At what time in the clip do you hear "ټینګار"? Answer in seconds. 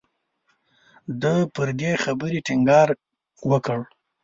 2.47-2.89